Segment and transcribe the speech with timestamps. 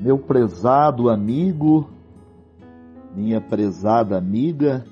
[0.00, 1.90] Meu prezado amigo,
[3.14, 4.82] minha prezada amiga,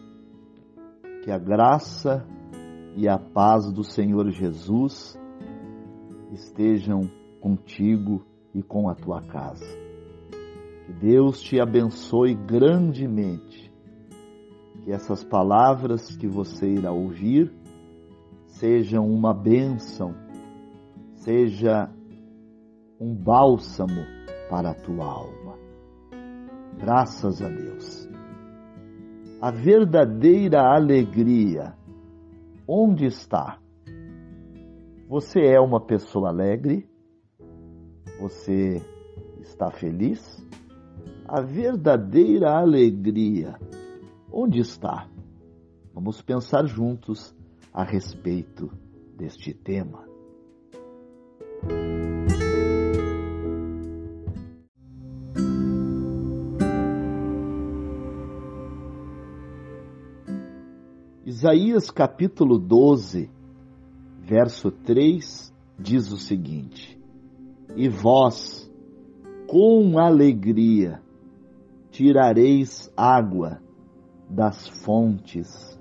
[1.25, 2.27] que a graça
[2.95, 5.19] e a paz do Senhor Jesus
[6.31, 7.09] estejam
[7.41, 8.23] contigo
[8.55, 9.65] e com a tua casa.
[10.85, 13.73] Que Deus te abençoe grandemente.
[14.85, 17.51] Que essas palavras que você irá ouvir
[18.45, 20.15] sejam uma bênção,
[21.17, 21.91] seja
[23.01, 25.59] um bálsamo para a tua alma.
[26.79, 28.09] Graças a Deus.
[29.41, 31.75] A verdadeira alegria,
[32.67, 33.59] onde está?
[35.09, 36.89] Você é uma pessoa alegre?
[38.21, 38.83] Você
[39.41, 40.45] está feliz?
[41.27, 43.59] A verdadeira alegria,
[44.33, 45.09] onde está?
[45.95, 47.35] Vamos pensar juntos
[47.73, 48.71] a respeito
[49.17, 50.08] deste tema.
[61.39, 63.31] Isaías capítulo 12,
[64.19, 67.01] verso 3 diz o seguinte:
[67.77, 68.69] E vós,
[69.47, 71.01] com alegria,
[71.93, 73.63] tirareis água
[74.29, 75.79] das fontes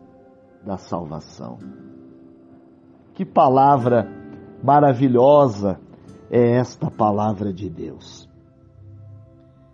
[0.63, 1.57] da salvação.
[3.15, 4.07] Que palavra
[4.63, 5.81] maravilhosa
[6.29, 8.29] é esta palavra de Deus.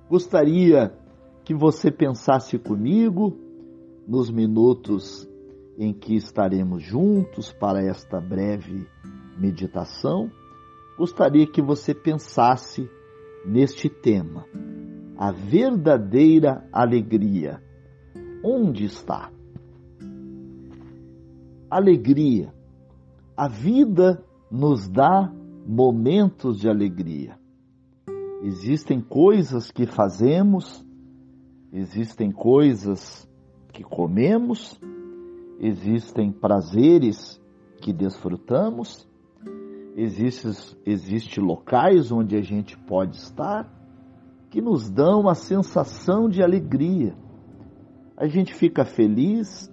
[0.09, 0.97] Gostaria
[1.43, 3.37] que você pensasse comigo
[4.07, 5.27] nos minutos
[5.77, 8.87] em que estaremos juntos para esta breve
[9.37, 10.31] meditação,
[10.97, 12.89] gostaria que você pensasse
[13.45, 14.45] neste tema,
[15.17, 17.61] a verdadeira alegria.
[18.43, 19.31] Onde está?
[21.69, 22.53] Alegria.
[23.35, 25.33] A vida nos dá
[25.65, 27.37] momentos de alegria.
[28.43, 30.85] Existem coisas que fazemos,
[31.71, 33.27] existem coisas
[33.71, 34.79] que comemos,
[35.59, 37.41] existem prazeres
[37.81, 39.07] que desfrutamos,
[39.95, 40.51] existem
[40.85, 43.69] existe locais onde a gente pode estar
[44.49, 47.15] que nos dão a sensação de alegria.
[48.15, 49.71] A gente fica feliz,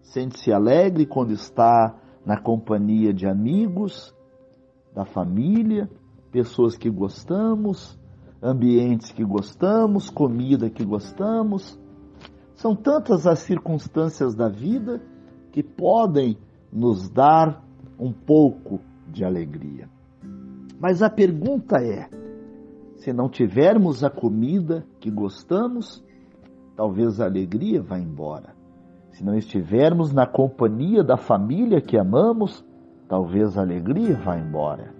[0.00, 1.94] sente-se alegre quando está
[2.24, 4.14] na companhia de amigos,
[4.94, 5.90] da família,
[6.30, 7.98] pessoas que gostamos,
[8.42, 11.78] ambientes que gostamos, comida que gostamos.
[12.58, 15.00] São tantas as circunstâncias da vida
[15.52, 16.36] que podem
[16.72, 17.62] nos dar
[17.96, 19.88] um pouco de alegria.
[20.80, 22.08] Mas a pergunta é:
[22.96, 26.04] se não tivermos a comida que gostamos,
[26.74, 28.56] talvez a alegria vá embora.
[29.12, 32.66] Se não estivermos na companhia da família que amamos,
[33.08, 34.92] talvez a alegria vá embora.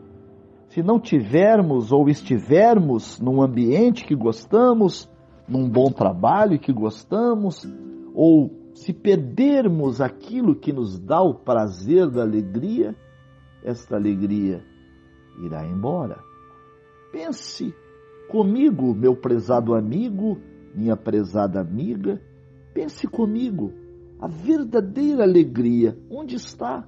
[0.69, 5.11] Se não tivermos ou estivermos num ambiente que gostamos,
[5.49, 7.67] num bom trabalho que gostamos,
[8.15, 12.95] ou se perdermos aquilo que nos dá o prazer da alegria,
[13.65, 14.63] esta alegria
[15.43, 16.19] irá embora.
[17.11, 17.75] Pense
[18.29, 20.39] comigo, meu prezado amigo,
[20.75, 22.21] minha prezada amiga,
[22.75, 23.73] pense comigo.
[24.21, 26.87] A verdadeira alegria, onde está?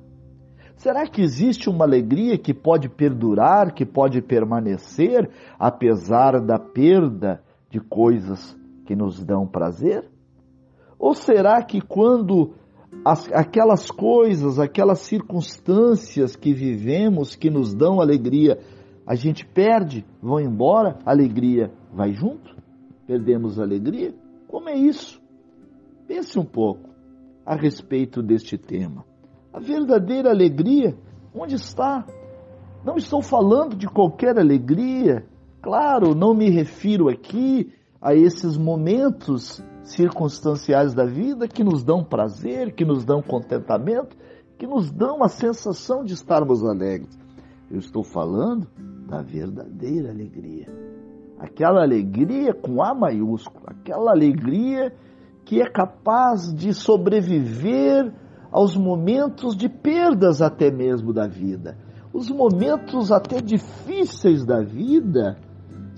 [0.77, 7.81] Será que existe uma alegria que pode perdurar, que pode permanecer, apesar da perda de
[7.81, 10.11] coisas que nos dão prazer?
[10.99, 12.53] Ou será que quando
[13.05, 18.59] as, aquelas coisas, aquelas circunstâncias que vivemos, que nos dão alegria,
[19.07, 22.55] a gente perde, vão embora, a alegria vai junto?
[23.07, 24.15] Perdemos a alegria?
[24.47, 25.21] Como é isso?
[26.07, 26.91] Pense um pouco
[27.47, 29.05] a respeito deste tema.
[29.53, 30.97] A verdadeira alegria,
[31.35, 32.05] onde está?
[32.85, 35.27] Não estou falando de qualquer alegria.
[35.63, 42.75] Claro, não me refiro aqui a esses momentos circunstanciais da vida que nos dão prazer,
[42.75, 44.17] que nos dão contentamento,
[44.59, 47.19] que nos dão a sensação de estarmos alegres.
[47.71, 48.67] Eu estou falando
[49.07, 50.67] da verdadeira alegria.
[51.39, 54.95] Aquela alegria com A maiúsculo, aquela alegria
[55.45, 58.13] que é capaz de sobreviver
[58.51, 61.77] aos momentos de perdas até mesmo da vida.
[62.13, 65.39] Os momentos até difíceis da vida,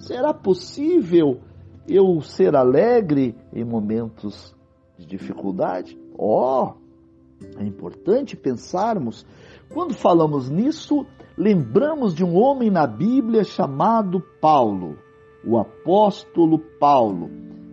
[0.02, 1.40] será possível
[1.88, 4.54] eu ser alegre em momentos
[4.99, 5.99] de dificuldade?
[6.19, 9.26] Ó, oh, é importante pensarmos.
[9.69, 11.06] Quando falamos nisso,
[11.37, 14.99] lembramos de um homem na Bíblia chamado Paulo,
[15.44, 17.31] o apóstolo Paulo.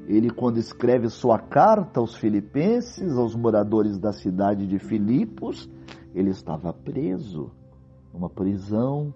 [0.08, 5.70] Ele, quando escreve sua carta aos filipenses, aos moradores da cidade de Filipos,
[6.16, 7.52] ele estava preso
[8.12, 9.14] numa prisão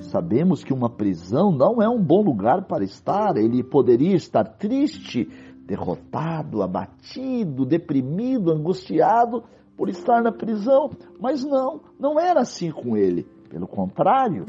[0.00, 3.36] Sabemos que uma prisão não é um bom lugar para estar.
[3.36, 5.28] Ele poderia estar triste,
[5.66, 9.42] derrotado, abatido, deprimido, angustiado
[9.76, 10.90] por estar na prisão,
[11.20, 13.24] mas não, não era assim com ele.
[13.48, 14.44] Pelo contrário,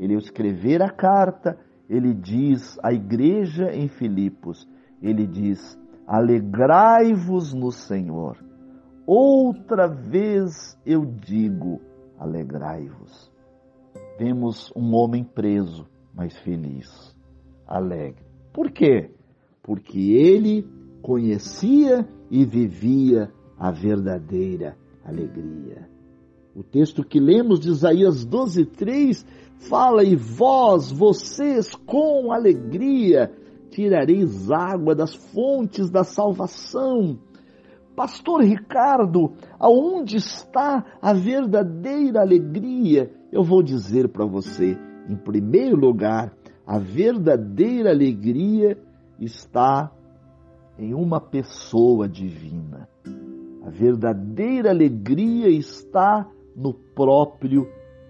[0.00, 1.56] ele escrever a carta,
[1.88, 4.68] ele diz à igreja em Filipos,
[5.00, 8.36] ele diz: Alegrai-vos no Senhor.
[9.06, 11.80] Outra vez eu digo:
[12.18, 13.33] alegrai-vos.
[14.16, 16.88] Vemos um homem preso, mas feliz,
[17.66, 18.24] alegre.
[18.52, 19.10] Por quê?
[19.60, 20.64] Porque ele
[21.02, 25.88] conhecia e vivia a verdadeira alegria.
[26.54, 29.26] O texto que lemos de Isaías 12:3
[29.68, 33.32] fala: "E vós, vocês com alegria,
[33.70, 37.18] tirareis água das fontes da salvação."
[37.96, 43.10] Pastor Ricardo, aonde está a verdadeira alegria?
[43.34, 44.78] Eu vou dizer para você,
[45.08, 46.32] em primeiro lugar,
[46.64, 48.78] a verdadeira alegria
[49.18, 49.90] está
[50.78, 52.88] em uma pessoa divina.
[53.66, 57.66] A verdadeira alegria está no próprio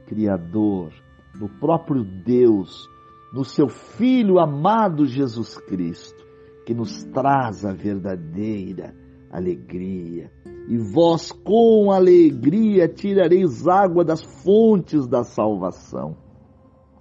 [0.06, 0.92] Criador,
[1.40, 2.86] no próprio Deus,
[3.32, 6.22] no seu Filho amado Jesus Cristo,
[6.66, 8.94] que nos traz a verdadeira
[9.36, 10.30] alegria.
[10.68, 16.16] E vós com alegria tirareis água das fontes da salvação.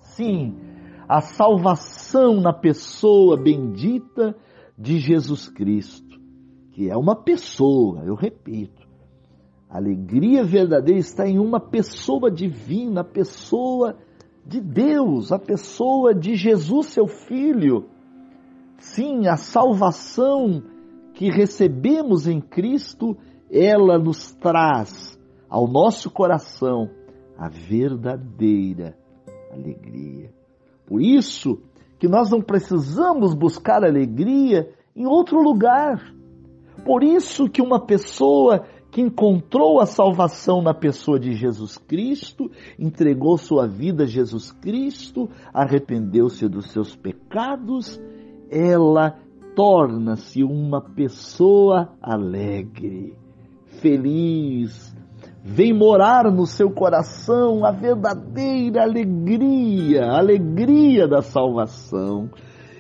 [0.02, 0.56] Sim,
[1.08, 4.36] a salvação na pessoa bendita
[4.78, 6.20] de Jesus Cristo,
[6.72, 8.84] que é uma pessoa, eu repito.
[9.70, 13.96] A alegria verdadeira está em uma pessoa divina, a pessoa
[14.46, 17.86] de Deus, a pessoa de Jesus, seu Filho.
[18.78, 20.62] Sim, a salvação
[21.14, 23.18] que recebemos em Cristo,
[23.52, 25.20] ela nos traz
[25.50, 26.90] ao nosso coração
[27.38, 28.98] a verdadeira
[29.52, 30.34] alegria.
[30.86, 31.62] Por isso
[32.00, 36.14] que nós não precisamos buscar alegria em outro lugar.
[36.84, 43.38] Por isso que uma pessoa que encontrou a salvação na pessoa de Jesus Cristo, entregou
[43.40, 48.00] sua vida a Jesus Cristo, arrependeu-se dos seus pecados,
[48.52, 49.18] ela
[49.56, 53.18] torna-se uma pessoa alegre,
[53.82, 54.96] feliz.
[55.44, 62.30] Vem morar no seu coração a verdadeira alegria, a alegria da salvação.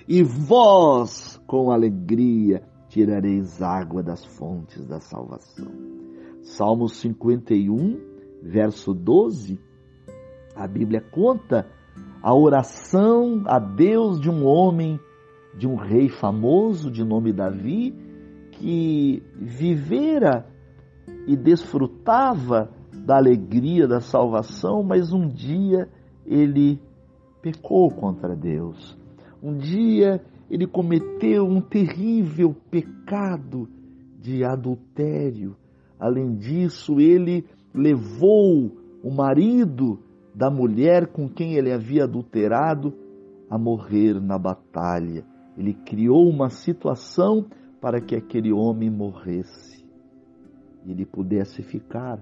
[0.08, 5.72] E vós, com alegria, tirareis água das fontes da salvação.
[6.42, 8.00] Salmo 51,
[8.42, 9.60] verso 12,
[10.56, 11.66] a Bíblia conta
[12.22, 15.00] a oração a Deus de um homem
[15.58, 17.94] de um rei famoso de nome Davi,
[18.52, 20.46] que vivera
[21.28, 22.70] e desfrutava
[23.06, 25.90] da alegria da salvação, mas um dia
[26.26, 26.80] ele
[27.42, 28.98] pecou contra Deus.
[29.42, 33.68] Um dia ele cometeu um terrível pecado
[34.20, 35.56] de adultério.
[36.00, 38.72] Além disso, ele levou
[39.04, 40.00] o marido
[40.34, 42.94] da mulher com quem ele havia adulterado
[43.50, 45.26] a morrer na batalha.
[45.58, 47.46] Ele criou uma situação
[47.80, 49.74] para que aquele homem morresse
[50.86, 52.22] e ele pudesse ficar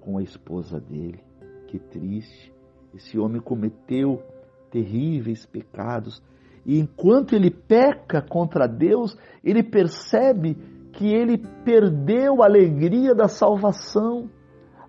[0.00, 1.20] com a esposa dele.
[1.68, 2.52] Que triste.
[2.94, 4.22] Esse homem cometeu
[4.70, 6.22] terríveis pecados.
[6.64, 10.54] E enquanto ele peca contra Deus, ele percebe
[10.92, 14.28] que ele perdeu a alegria da salvação.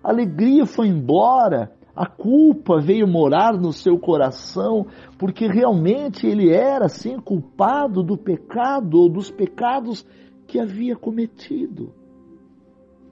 [0.02, 4.86] A alegria foi embora, a culpa veio morar no seu coração,
[5.18, 10.06] porque realmente ele era assim culpado do pecado ou dos pecados
[10.46, 11.92] que havia cometido.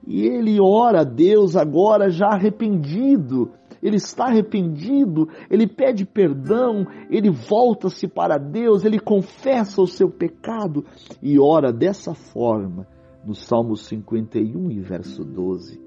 [0.07, 3.51] E ele ora a Deus agora já arrependido,
[3.83, 10.85] ele está arrependido, ele pede perdão, ele volta-se para Deus, ele confessa o seu pecado
[11.21, 12.87] e ora dessa forma.
[13.25, 15.77] No Salmo 51, verso 12,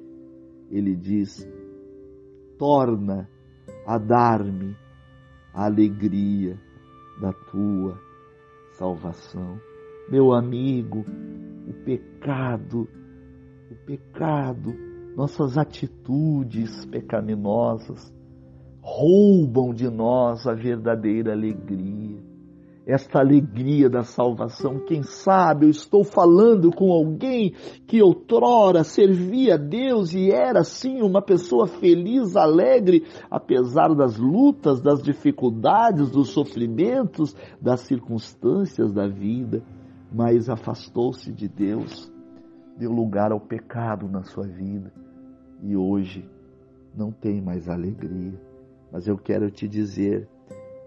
[0.71, 1.49] ele diz:
[2.61, 3.27] torna
[3.87, 4.77] a dar-me
[5.55, 6.61] a alegria
[7.19, 7.99] da tua
[8.73, 9.59] salvação.
[10.11, 11.03] Meu amigo,
[11.67, 12.87] o pecado,
[13.71, 14.75] o pecado,
[15.17, 18.13] nossas atitudes pecaminosas
[18.83, 22.10] roubam de nós a verdadeira alegria
[22.91, 24.81] esta alegria da salvação.
[24.81, 27.53] Quem sabe eu estou falando com alguém
[27.87, 34.81] que outrora servia a Deus e era sim uma pessoa feliz, alegre, apesar das lutas,
[34.81, 39.63] das dificuldades, dos sofrimentos, das circunstâncias da vida,
[40.13, 42.13] mas afastou-se de Deus,
[42.77, 44.93] deu lugar ao pecado na sua vida
[45.63, 46.29] e hoje
[46.97, 48.41] não tem mais alegria.
[48.93, 50.29] Mas eu quero te dizer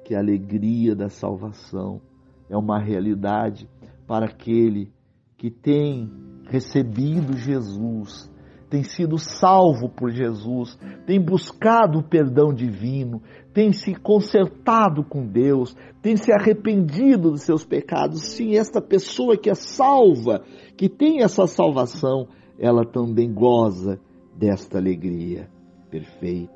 [0.04, 2.02] que a alegria da salvação
[2.50, 3.68] é uma realidade
[4.08, 4.92] para aquele
[5.38, 6.10] que tem
[6.50, 8.32] recebido Jesus,
[8.70, 13.22] tem sido salvo por Jesus, tem buscado o perdão divino,
[13.54, 18.22] tem se consertado com Deus, tem se arrependido dos seus pecados.
[18.34, 20.44] Sim, esta pessoa que é salva,
[20.76, 24.00] que tem essa salvação, ela também goza
[24.36, 25.48] desta alegria
[25.92, 26.53] perfeita.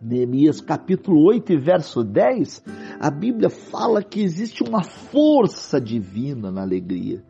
[0.00, 2.62] Neemias capítulo 8 e verso 10,
[3.00, 7.24] a Bíblia fala que existe uma força divina na alegria.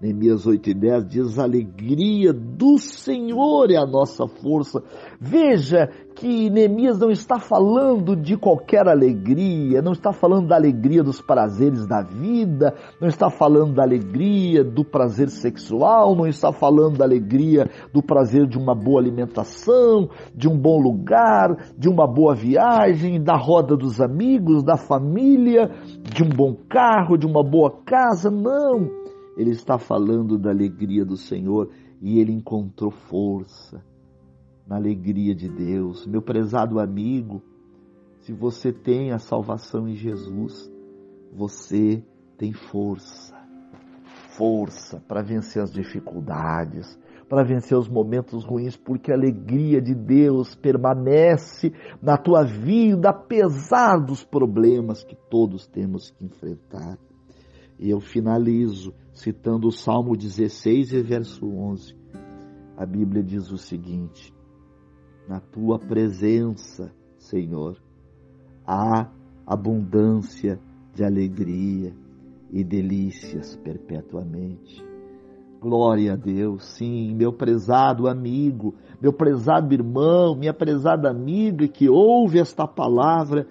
[0.00, 4.82] Neemias 8 e 10 diz: a alegria do Senhor é a nossa força.
[5.20, 5.90] Veja
[6.20, 11.86] que Neemias não está falando de qualquer alegria, não está falando da alegria dos prazeres
[11.86, 17.70] da vida, não está falando da alegria do prazer sexual, não está falando da alegria
[17.90, 23.34] do prazer de uma boa alimentação, de um bom lugar, de uma boa viagem, da
[23.34, 25.70] roda dos amigos, da família,
[26.02, 28.30] de um bom carro, de uma boa casa.
[28.30, 28.90] Não
[29.38, 33.82] ele está falando da alegria do Senhor e ele encontrou força
[34.70, 36.06] na alegria de Deus.
[36.06, 37.42] Meu prezado amigo,
[38.20, 40.70] se você tem a salvação em Jesus,
[41.32, 42.04] você
[42.38, 43.34] tem força.
[44.36, 46.96] Força para vencer as dificuldades,
[47.28, 53.98] para vencer os momentos ruins, porque a alegria de Deus permanece na tua vida, apesar
[53.98, 56.96] dos problemas que todos temos que enfrentar.
[57.76, 61.96] E eu finalizo citando o Salmo 16 e verso 11.
[62.76, 64.32] A Bíblia diz o seguinte:
[65.30, 67.76] Na tua presença, Senhor,
[68.66, 69.08] há
[69.46, 70.58] abundância
[70.92, 71.94] de alegria
[72.50, 74.84] e delícias perpetuamente.
[75.60, 82.40] Glória a Deus, sim, meu prezado amigo, meu prezado irmão, minha prezada amiga que ouve
[82.40, 83.46] esta palavra,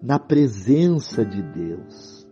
[0.00, 2.26] na presença de Deus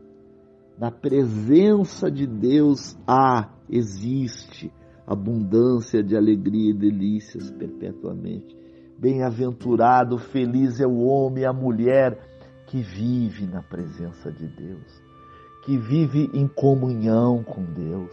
[0.79, 4.71] na presença de Deus há, existe
[5.07, 8.66] abundância de alegria e delícias perpetuamente.
[8.99, 12.19] Bem-aventurado, feliz é o homem e a mulher
[12.67, 15.03] que vive na presença de Deus,
[15.65, 18.11] que vive em comunhão com Deus,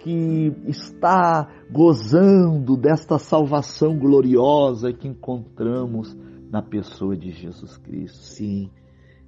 [0.00, 6.14] que está gozando desta salvação gloriosa que encontramos
[6.50, 8.18] na pessoa de Jesus Cristo.
[8.18, 8.70] Sim,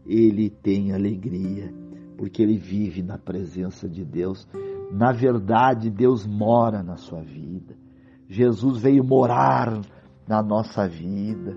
[0.07, 1.73] ele tem alegria
[2.19, 4.47] porque ele vive na presença de Deus.
[4.93, 7.75] Na verdade, Deus mora na sua vida.
[8.29, 9.81] Jesus veio morar
[10.29, 11.57] na nossa vida.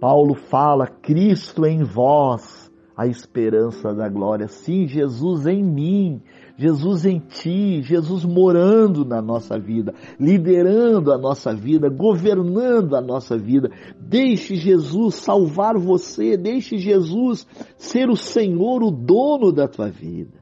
[0.00, 4.48] Paulo fala: Cristo em vós, a esperança da glória.
[4.48, 6.22] Sim, Jesus em mim,
[6.56, 13.36] Jesus em ti, Jesus morando na nossa vida, liderando a nossa vida, governando a nossa
[13.36, 13.70] vida.
[14.00, 17.46] Deixe Jesus salvar você, deixe Jesus
[17.76, 20.38] ser o Senhor, o dono da tua vida.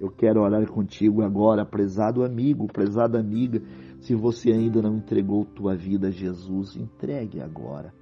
[0.00, 3.60] Eu quero orar contigo agora, prezado amigo, prezada amiga.
[4.00, 7.92] Se você ainda não entregou tua vida a Jesus, entregue agora.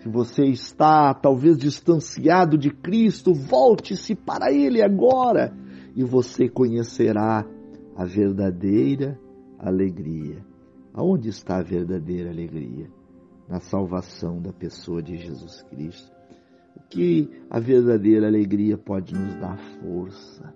[0.00, 5.52] Se você está talvez distanciado de Cristo, volte-se para Ele agora
[5.94, 7.44] e você conhecerá
[7.96, 9.18] a verdadeira
[9.58, 10.44] alegria.
[10.92, 12.90] Aonde está a verdadeira alegria?
[13.48, 16.10] Na salvação da pessoa de Jesus Cristo.
[16.76, 20.54] O que a verdadeira alegria pode nos dar força.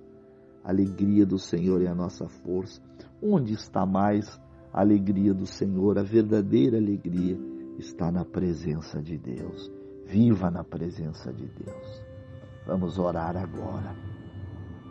[0.63, 2.83] A alegria do Senhor é a nossa força.
[3.23, 4.39] Onde está mais
[4.73, 5.99] a alegria do Senhor?
[5.99, 7.39] A verdadeira alegria
[7.79, 9.71] está na presença de Deus.
[10.07, 12.03] Viva na presença de Deus.
[12.67, 13.95] Vamos orar agora.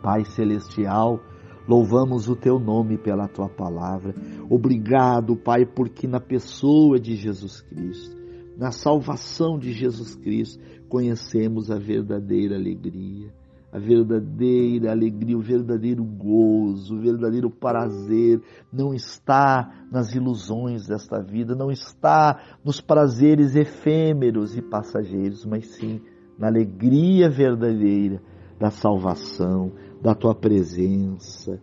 [0.02, 1.20] Pai Celestial,
[1.68, 4.14] louvamos o teu nome pela tua palavra.
[4.48, 8.16] Obrigado, Pai, porque na pessoa de Jesus Cristo,
[8.56, 13.32] na salvação de Jesus Cristo, conhecemos a verdadeira alegria,
[13.72, 18.40] a verdadeira alegria, o verdadeiro gozo, o verdadeiro prazer
[18.72, 26.00] não está nas ilusões desta vida, não está nos prazeres efêmeros e passageiros, mas sim
[26.38, 28.20] na alegria verdadeira
[28.58, 29.72] da salvação,
[30.02, 31.60] da tua presença.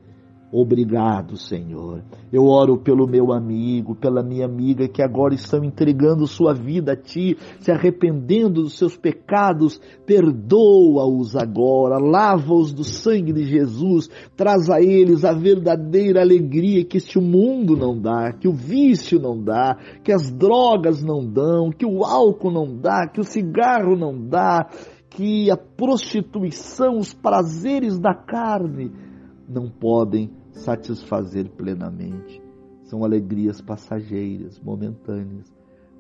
[0.50, 2.02] Obrigado, Senhor.
[2.32, 6.96] Eu oro pelo meu amigo, pela minha amiga que agora estão entregando sua vida a
[6.96, 9.78] Ti, se arrependendo dos seus pecados.
[10.06, 17.20] Perdoa-os agora, lava-os do sangue de Jesus, traz a eles a verdadeira alegria que este
[17.20, 22.06] mundo não dá, que o vício não dá, que as drogas não dão, que o
[22.06, 24.66] álcool não dá, que o cigarro não dá
[25.10, 28.92] que a prostituição, os prazeres da carne
[29.48, 32.42] não podem satisfazer plenamente.
[32.84, 35.52] São alegrias passageiras, momentâneas,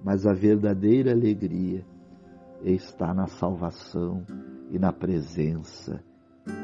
[0.03, 1.85] mas a verdadeira alegria
[2.63, 4.25] está na salvação
[4.69, 6.03] e na presença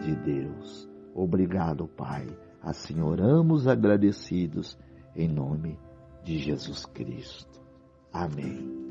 [0.02, 0.90] de Deus.
[1.14, 2.28] Obrigado, Pai.
[2.62, 4.78] Assim oramos agradecidos
[5.16, 5.78] em nome
[6.24, 7.62] de Jesus Cristo.
[8.12, 8.84] Amém.